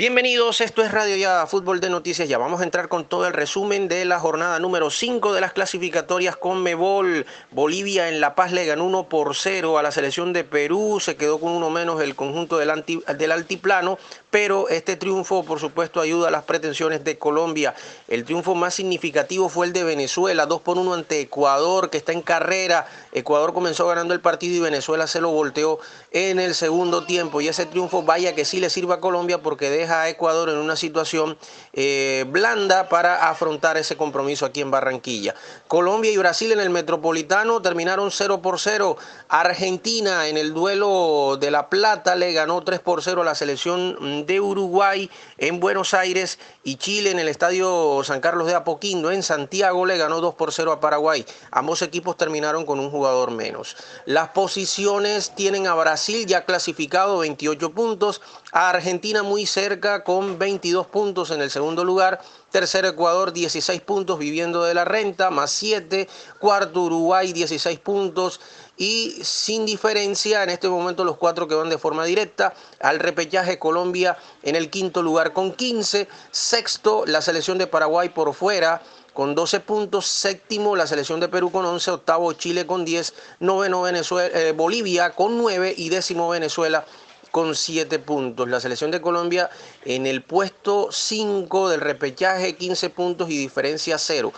[0.00, 2.26] Bienvenidos, esto es Radio Ya, Fútbol de Noticias.
[2.26, 5.52] Ya vamos a entrar con todo el resumen de la jornada número 5 de las
[5.52, 7.26] clasificatorias con Mebol.
[7.50, 11.16] Bolivia en La Paz le ganó 1 por 0 a la selección de Perú, se
[11.16, 12.82] quedó con uno menos el conjunto del,
[13.18, 13.98] del altiplano,
[14.30, 17.74] pero este triunfo, por supuesto, ayuda a las pretensiones de Colombia.
[18.08, 22.12] El triunfo más significativo fue el de Venezuela, 2 por 1 ante Ecuador, que está
[22.12, 22.86] en carrera.
[23.12, 25.78] Ecuador comenzó ganando el partido y Venezuela se lo volteó
[26.10, 27.42] en el segundo tiempo.
[27.42, 30.56] Y ese triunfo, vaya que sí le sirva a Colombia porque deja a Ecuador en
[30.56, 31.36] una situación
[31.72, 35.34] eh, blanda para afrontar ese compromiso aquí en Barranquilla.
[35.68, 38.96] Colombia y Brasil en el Metropolitano terminaron 0 por 0.
[39.28, 44.26] Argentina en el duelo de La Plata le ganó 3 por 0 a la selección
[44.26, 49.22] de Uruguay en Buenos Aires y Chile en el Estadio San Carlos de Apoquindo en
[49.22, 51.24] Santiago le ganó 2 por 0 a Paraguay.
[51.50, 53.76] Ambos equipos terminaron con un jugador menos.
[54.06, 58.20] Las posiciones tienen a Brasil ya clasificado 28 puntos,
[58.52, 64.18] a Argentina muy cerca con 22 puntos en el segundo lugar, tercero Ecuador 16 puntos
[64.18, 68.40] viviendo de la renta más 7, cuarto Uruguay 16 puntos.
[68.76, 73.58] Y sin diferencia en este momento los cuatro que van de forma directa al repechaje
[73.58, 78.80] Colombia en el quinto lugar con 15, sexto la selección de Paraguay por fuera
[79.12, 83.82] con 12 puntos, séptimo la selección de Perú con 11, octavo Chile con 10, noveno
[83.82, 86.86] Venezuela, eh, Bolivia con 9 y décimo Venezuela
[87.30, 88.48] con 7 puntos.
[88.48, 89.50] La selección de Colombia
[89.84, 94.32] en el puesto 5 del repechaje, 15 puntos y diferencia 0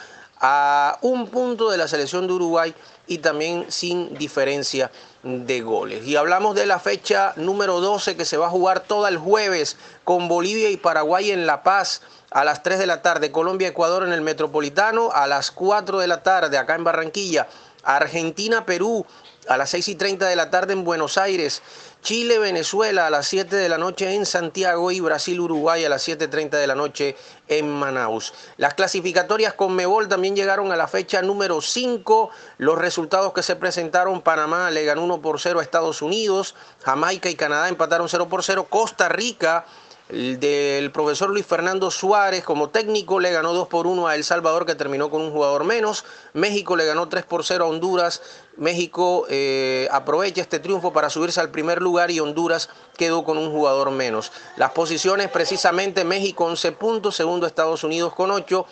[0.45, 2.75] a un punto de la selección de Uruguay
[3.07, 4.91] y también sin diferencia
[5.23, 6.05] de goles.
[6.07, 9.77] Y hablamos de la fecha número 12 que se va a jugar todo el jueves
[10.05, 14.13] con Bolivia y Paraguay en La Paz a las 3 de la tarde, Colombia-Ecuador en
[14.13, 17.47] el Metropolitano a las 4 de la tarde acá en Barranquilla,
[17.85, 19.07] Argentina-Perú
[19.49, 21.63] a las 6 y 30 de la tarde en Buenos Aires,
[22.03, 26.07] Chile, Venezuela a las 7 de la noche en Santiago y Brasil, Uruguay a las
[26.07, 28.35] 7.30 de la noche en Manaus.
[28.57, 32.31] Las clasificatorias con Mebol también llegaron a la fecha número 5.
[32.59, 37.29] Los resultados que se presentaron, Panamá le ganó 1 por 0 a Estados Unidos, Jamaica
[37.29, 39.67] y Canadá empataron 0 por 0, Costa Rica
[40.13, 44.67] del profesor Luis Fernando Suárez como técnico le ganó 2 por 1 a El Salvador
[44.67, 46.05] que terminó con un jugador menos.
[46.35, 48.21] México le ganó 3 por 0 a Honduras.
[48.59, 52.69] México eh, aprovecha este triunfo para subirse al primer lugar y Honduras
[52.99, 54.33] quedó con un jugador menos.
[54.57, 58.67] Las posiciones precisamente México 11 puntos, segundo Estados Unidos con 8,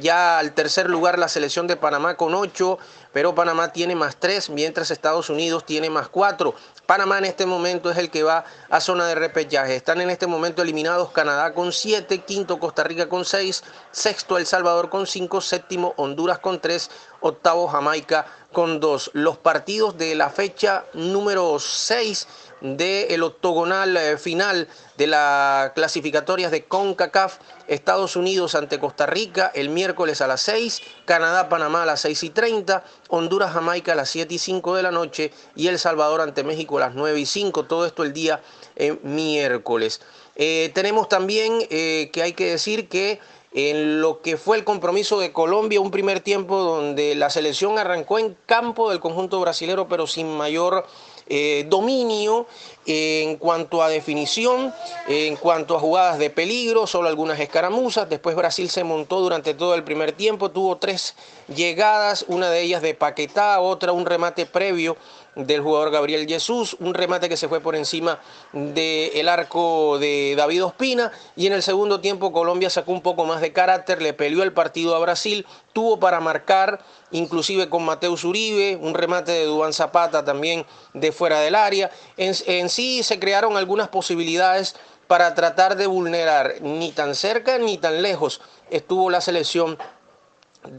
[0.00, 2.78] ya al tercer lugar la selección de Panamá con 8,
[3.16, 6.54] pero Panamá tiene más 3, mientras Estados Unidos tiene más 4.
[6.84, 9.74] Panamá en este momento es el que va a zona de repechaje.
[9.74, 14.44] Están en este momento eliminados Canadá con 7, quinto Costa Rica con 6, sexto El
[14.44, 16.90] Salvador con 5, séptimo Honduras con 3,
[17.20, 19.12] octavo Jamaica con 2.
[19.14, 22.28] Los partidos de la fecha número 6
[22.60, 29.68] del octogonal eh, final de las clasificatorias de CONCACAF, Estados Unidos ante Costa Rica el
[29.68, 34.08] miércoles a las 6, Canadá, Panamá a las 6 y 30, Honduras, Jamaica a las
[34.10, 37.26] 7 y 5 de la noche y El Salvador ante México a las 9 y
[37.26, 38.40] 5, todo esto el día
[38.76, 40.00] eh, miércoles.
[40.34, 43.20] Eh, tenemos también que hay que decir que
[43.56, 48.18] en lo que fue el compromiso de Colombia, un primer tiempo donde la selección arrancó
[48.18, 50.86] en campo del conjunto brasilero, pero sin mayor
[51.26, 52.46] eh, dominio
[52.84, 54.74] en cuanto a definición,
[55.08, 58.10] en cuanto a jugadas de peligro, solo algunas escaramuzas.
[58.10, 61.16] Después Brasil se montó durante todo el primer tiempo, tuvo tres
[61.48, 64.98] llegadas, una de ellas de Paquetá, otra un remate previo
[65.36, 68.18] del jugador Gabriel Jesús, un remate que se fue por encima
[68.52, 73.42] del arco de David Ospina y en el segundo tiempo Colombia sacó un poco más
[73.42, 76.80] de carácter, le peleó el partido a Brasil, tuvo para marcar
[77.10, 80.64] inclusive con Mateus Uribe, un remate de Dubán Zapata también
[80.94, 81.90] de fuera del área.
[82.16, 84.74] En, en sí se crearon algunas posibilidades
[85.06, 89.78] para tratar de vulnerar ni tan cerca ni tan lejos estuvo la selección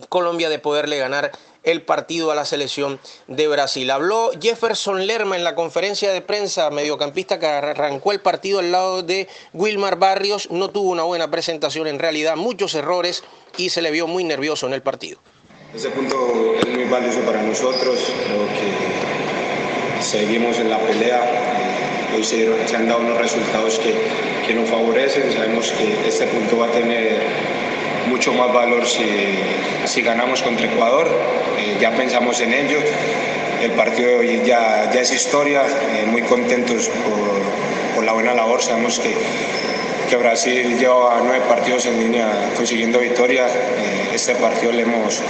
[0.10, 1.32] Colombia de poderle ganar
[1.64, 3.92] el partido a la selección de Brasil.
[3.92, 9.04] Habló Jefferson Lerma en la conferencia de prensa, mediocampista que arrancó el partido al lado
[9.04, 10.50] de Wilmar Barrios.
[10.50, 13.24] No tuvo una buena presentación en realidad, muchos errores
[13.58, 15.20] y se le vio muy nervioso en el partido.
[15.76, 21.22] Ese punto es muy valioso para nosotros, creo que seguimos en la pelea,
[22.16, 23.94] hoy se, han dado unos resultados que,
[24.48, 27.22] que nos favorecen, sabemos que este punto va a tener
[28.08, 29.06] mucho más valor si,
[29.86, 31.08] si ganamos contra Ecuador.
[31.58, 32.80] Eh, ya pensamos en ello.
[33.62, 35.64] El partido de hoy ya, ya es historia.
[35.66, 38.62] Eh, muy contentos por, por, la buena labor.
[38.62, 39.16] Sabemos que,
[40.10, 43.48] que Brasil lleva nueve partidos en línea consiguiendo victoria.
[43.48, 45.22] Eh, este partido le hemos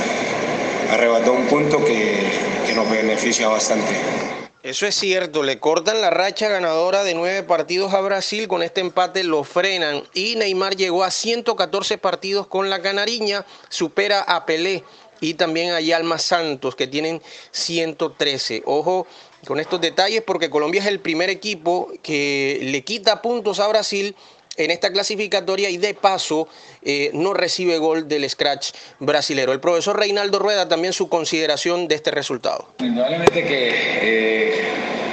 [0.92, 2.24] arrebatado un punto que,
[2.66, 4.37] que nos beneficia bastante.
[4.68, 8.82] Eso es cierto, le cortan la racha ganadora de nueve partidos a Brasil, con este
[8.82, 14.84] empate lo frenan y Neymar llegó a 114 partidos con la Canariña, supera a Pelé
[15.22, 17.22] y también a Yalma Santos que tienen
[17.52, 18.64] 113.
[18.66, 19.08] Ojo
[19.48, 24.18] con estos detalles porque Colombia es el primer equipo que le quita puntos a Brasil
[24.58, 26.48] en esta clasificatoria y de paso
[26.84, 29.54] eh, no recibe gol del scratch brasilero.
[29.54, 32.68] El profesor Reinaldo Rueda también su consideración de este resultado.
[32.80, 33.72] Indudablemente que
[34.02, 34.64] eh,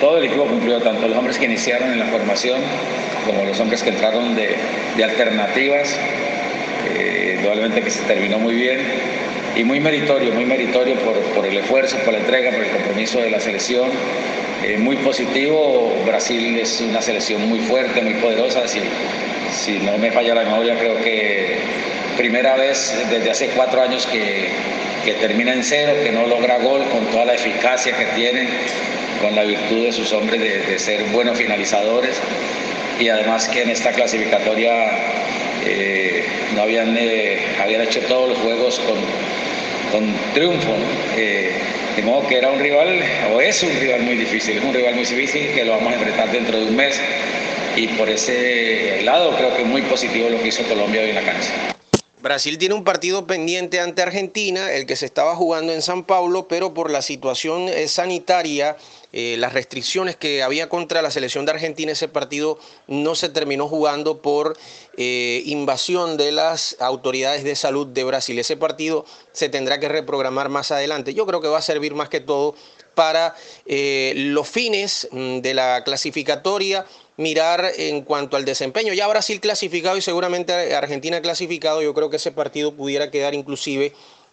[0.00, 2.60] todo el equipo cumplió, tanto los hombres que iniciaron en la formación
[3.26, 4.56] como los hombres que entraron de,
[5.02, 5.96] alternativas.
[6.86, 8.78] Eh, indudablemente que se terminó muy bien
[9.56, 11.16] y muy meritorio, muy meritorio por,
[11.64, 13.90] esfuerzo, por la entrega, por el compromiso de la selección.
[14.78, 18.80] muy positivo, Brasil es una selección muy fuerte, muy poderosa, si,
[19.50, 21.58] si no me falla la memoria, creo que
[22.16, 24.48] primera vez desde hace cuatro años que,
[25.04, 28.48] que termina en cero, que no logra gol con toda la eficacia que tiene,
[29.20, 32.20] con la virtud de sus hombres de, ser buenos finalizadores
[32.98, 34.70] y además que en esta clasificatoria
[35.64, 36.24] eh,
[36.54, 38.96] no habían, eh, habían hecho todos los juegos con,
[39.94, 40.74] con triunfo.
[41.16, 41.52] Eh,
[41.94, 43.00] de modo que era un rival,
[43.32, 45.94] o es un rival muy difícil, es un rival muy difícil que lo vamos a
[45.94, 47.00] enfrentar dentro de un mes
[47.76, 51.14] y por ese lado creo que es muy positivo lo que hizo Colombia hoy en
[51.14, 51.73] la cancha.
[52.24, 56.48] Brasil tiene un partido pendiente ante Argentina, el que se estaba jugando en San Paulo,
[56.48, 58.78] pero por la situación eh, sanitaria,
[59.12, 63.68] eh, las restricciones que había contra la selección de Argentina, ese partido no se terminó
[63.68, 64.56] jugando por
[64.96, 68.38] eh, invasión de las autoridades de salud de Brasil.
[68.38, 71.12] Ese partido se tendrá que reprogramar más adelante.
[71.12, 72.54] Yo creo que va a servir más que todo
[72.94, 73.34] para
[73.66, 78.92] los fines mm, de la clasificatoria mirar en cuanto al desempeño.
[78.92, 83.92] Ya Brasil clasificado y seguramente Argentina clasificado, yo creo que ese partido pudiera quedar inclusive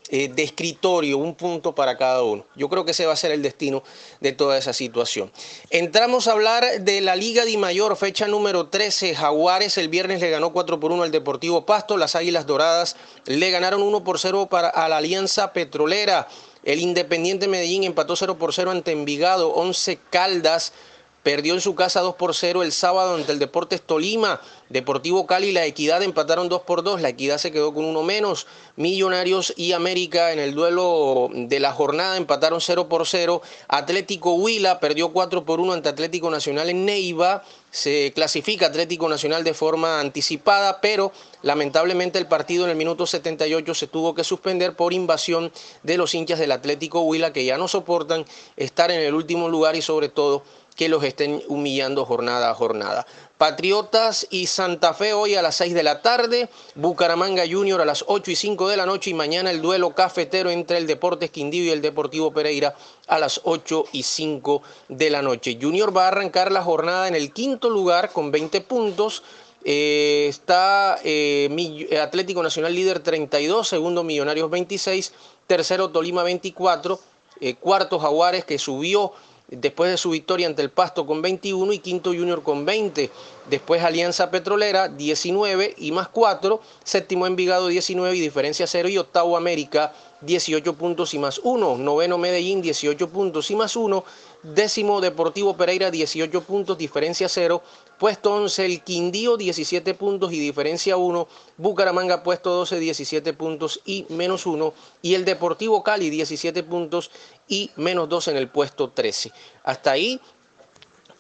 [0.10, 2.44] eh, de escritorio, un punto para cada uno.
[2.56, 3.84] Yo creo que ese va a ser el destino
[4.20, 5.32] de toda esa situación.
[5.70, 9.16] Entramos a hablar de la Liga Di Mayor, fecha número 13.
[9.16, 11.98] Jaguares el viernes le ganó 4 por 1 al Deportivo Pasto.
[11.98, 16.28] Las Águilas Doradas le ganaron 1 por 0 para, a la Alianza Petrolera.
[16.64, 19.54] El Independiente Medellín empató 0 por 0 ante Envigado.
[19.54, 20.74] 11 Caldas
[21.24, 24.42] Perdió en su casa 2 por 0 el sábado ante el Deportes Tolima.
[24.70, 27.02] Deportivo Cali y La Equidad empataron 2 por 2.
[27.02, 28.48] La Equidad se quedó con uno menos.
[28.76, 33.44] Millonarios y América en el duelo de la jornada empataron 0 por 0.
[33.68, 37.44] Atlético Huila perdió 4 por 1 ante Atlético Nacional en Neiva.
[37.70, 43.74] Se clasifica Atlético Nacional de forma anticipada, pero lamentablemente el partido en el minuto 78
[43.74, 45.54] se tuvo que suspender por invasión
[45.84, 48.26] de los hinchas del Atlético Huila que ya no soportan
[48.58, 50.44] estar en el último lugar y sobre todo
[50.76, 53.06] que los estén humillando jornada a jornada.
[53.38, 58.06] Patriotas y Santa Fe hoy a las 6 de la tarde, Bucaramanga Junior a las
[58.08, 61.64] 8 y 5 de la noche y mañana el duelo cafetero entre el Deportes Quindío
[61.64, 62.76] y el Deportivo Pereira
[63.08, 65.58] a las 8 y 5 de la noche.
[65.60, 69.24] Junior va a arrancar la jornada en el quinto lugar con 20 puntos.
[69.64, 75.14] Eh, está eh, Atlético Nacional líder 32, segundo Millonarios 26,
[75.48, 77.00] tercero Tolima 24,
[77.42, 79.14] eh, cuarto Jaguares que subió
[79.52, 83.12] después de su victoria ante el Pasto con 21 y Quinto Junior con 20.
[83.50, 86.62] Después Alianza Petrolera 19 y más 4.
[86.84, 88.90] Séptimo Envigado 19 y diferencia 0.
[88.90, 91.78] Y octavo América 18 puntos y más 1.
[91.78, 94.04] Noveno Medellín 18 puntos y más 1.
[94.44, 97.62] Décimo Deportivo Pereira 18 puntos, diferencia 0.
[98.00, 101.28] Puesto 11 el Quindío 17 puntos y diferencia 1.
[101.58, 104.74] Bucaramanga puesto 12 17 puntos y menos 1.
[105.04, 107.12] Y el Deportivo Cali 17 puntos
[107.48, 109.32] y menos 2 en el puesto 13.
[109.64, 110.20] Hasta ahí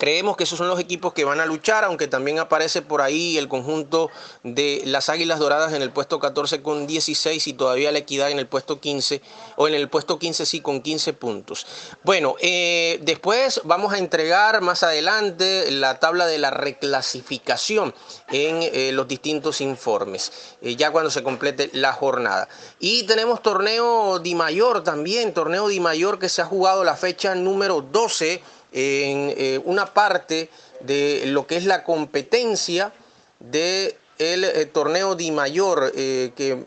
[0.02, 3.38] Creemos que esos son los equipos que van a luchar, aunque también aparece por ahí
[3.38, 4.10] el conjunto
[4.42, 8.40] de las Águilas Doradas en el puesto 14 con 16 y todavía la Equidad en
[8.40, 9.22] el puesto 15,
[9.58, 11.68] o en el puesto 15 sí con 15 puntos.
[12.02, 17.94] Bueno, eh, después vamos a entregar más adelante la tabla de la reclasificación
[18.32, 22.50] en eh, los distintos informes, eh, ya cuando se complete la jornada.
[22.80, 27.36] Y tenemos torneo Di Mayor también, torneo Di Mayor que se ha jugado la fecha
[27.36, 28.42] número 12
[28.72, 30.50] en eh, una parte
[30.82, 32.94] de lo que es la competencia
[33.40, 36.66] del eh, torneo Di Mayor, eh, que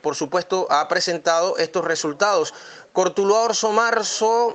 [0.00, 2.54] por supuesto ha presentado estos resultados.
[2.92, 4.54] Cortuluá Orso Marzo,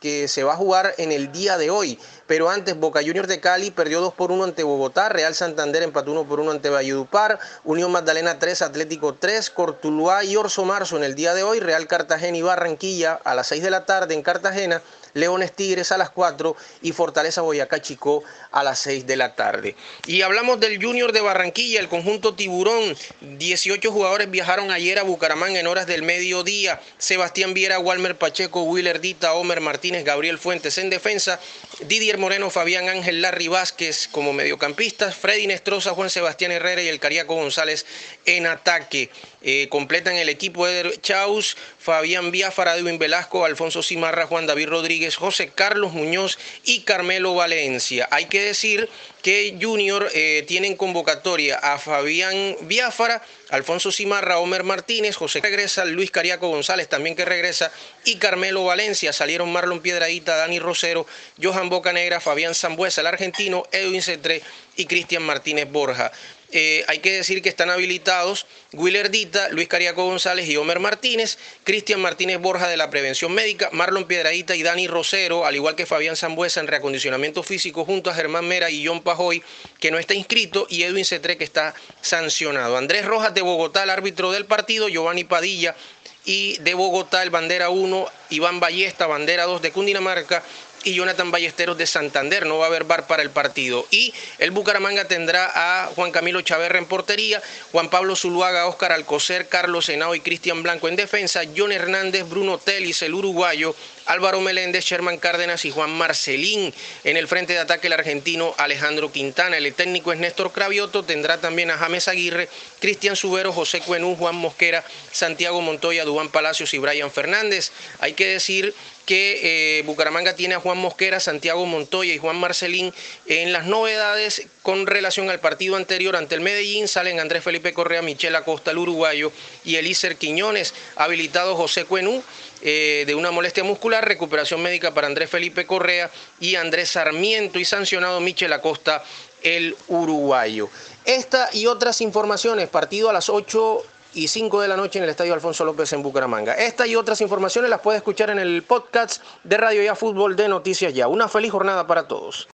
[0.00, 1.98] que se va a jugar en el día de hoy.
[2.26, 6.12] Pero antes, Boca Juniors de Cali perdió 2 por 1 ante Bogotá, Real Santander empató
[6.12, 11.04] 1 por 1 ante Valledupar, Unión Magdalena 3, Atlético 3, Cortuluá y Orso Marzo en
[11.04, 14.22] el día de hoy, Real Cartagena y Barranquilla a las 6 de la tarde en
[14.22, 14.82] Cartagena
[15.18, 19.76] Leones Tigres a las 4 y Fortaleza Boyacá Chico a las 6 de la tarde.
[20.06, 22.96] Y hablamos del Junior de Barranquilla, el conjunto Tiburón.
[23.20, 26.80] 18 jugadores viajaron ayer a Bucaramanga en horas del mediodía.
[26.98, 31.40] Sebastián Viera, Walmer Pacheco, Willer Dita, Homer Martínez, Gabriel Fuentes en defensa.
[31.86, 35.14] Didier Moreno, Fabián Ángel, Larry Vázquez como mediocampistas.
[35.14, 37.86] Freddy Nestroza, Juan Sebastián Herrera y el Cariaco González
[38.24, 39.10] en ataque.
[39.40, 45.16] Eh, completan el equipo Eder Chaus, Fabián Biafara, Edwin Velasco, Alfonso Cimarra, Juan David Rodríguez,
[45.16, 48.08] José Carlos Muñoz y Carmelo Valencia.
[48.10, 48.88] Hay que decir
[49.22, 56.10] que Junior eh, tienen convocatoria a Fabián Biafara, Alfonso Cimarra, Homer Martínez, José regresa, Luis
[56.10, 57.72] Cariaco González también que regresa
[58.04, 59.12] y Carmelo Valencia.
[59.12, 61.06] Salieron Marlon Piedradita, Dani Rosero,
[61.42, 64.42] Johan Bocanegra, Fabián Zambuesa, el argentino, Edwin Cetré
[64.76, 66.12] y Cristian Martínez Borja.
[66.50, 71.38] Eh, hay que decir que están habilitados Willer Dita, Luis Cariaco González y Homer Martínez,
[71.62, 75.84] Cristian Martínez Borja de la Prevención Médica, Marlon Piedradita y Dani Rosero, al igual que
[75.84, 79.42] Fabián Zambuesa en reacondicionamiento físico, junto a Germán Mera y John Pajoy,
[79.78, 82.78] que no está inscrito, y Edwin Cetré, que está sancionado.
[82.78, 85.76] Andrés Rojas de Bogotá, el árbitro del partido, Giovanni Padilla,
[86.24, 90.42] y de Bogotá, el bandera 1, Iván Ballesta, bandera 2 de Cundinamarca,
[90.84, 92.46] y Jonathan Ballesteros de Santander.
[92.46, 93.86] No va a haber bar para el partido.
[93.90, 97.42] Y el Bucaramanga tendrá a Juan Camilo Chaverra en portería,
[97.72, 102.58] Juan Pablo Zuluaga, Óscar Alcocer, Carlos Henao y Cristian Blanco en defensa, John Hernández, Bruno
[102.58, 103.74] Telis, el uruguayo,
[104.06, 106.72] Álvaro Meléndez, Sherman Cárdenas y Juan Marcelín.
[107.04, 109.58] En el frente de ataque el argentino Alejandro Quintana.
[109.58, 111.04] El técnico es Néstor Cravioto.
[111.04, 112.48] Tendrá también a James Aguirre,
[112.80, 117.70] Cristian Subero, José Cuenú, Juan Mosquera, Santiago Montoya, Dubán Palacios y Brian Fernández.
[118.00, 118.74] Hay que decir
[119.08, 122.92] que eh, Bucaramanga tiene a Juan Mosquera, Santiago Montoya y Juan Marcelín.
[123.24, 128.02] En las novedades con relación al partido anterior ante el Medellín salen Andrés Felipe Correa,
[128.02, 129.32] Michel Acosta, el uruguayo,
[129.64, 132.22] y Elícer Quiñones, habilitado José Cuenú.
[132.60, 137.64] Eh, de una molestia muscular, recuperación médica para Andrés Felipe Correa y Andrés Sarmiento y
[137.64, 139.02] sancionado Michel Acosta,
[139.42, 140.68] el uruguayo.
[141.06, 145.10] Esta y otras informaciones, partido a las 8 y 5 de la noche en el
[145.10, 146.54] Estadio Alfonso López en Bucaramanga.
[146.54, 150.48] Esta y otras informaciones las puede escuchar en el podcast de Radio Ya Fútbol de
[150.48, 151.08] Noticias Ya.
[151.08, 152.46] Una feliz jornada para todos.